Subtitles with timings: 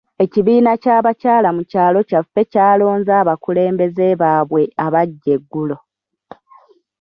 [0.23, 5.77] Ekibiina ky'abakyala mu kyalo kyaffe kyalonze abakulembeze baabwe abaggya eggulo.